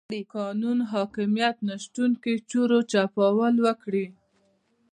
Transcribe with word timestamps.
قانون 0.35 0.77
حاکميت 0.93 1.55
نشتون 1.69 2.11
کې 2.23 2.33
چور 2.49 2.69
چپاول 2.91 3.55
وکړي. 3.65 4.05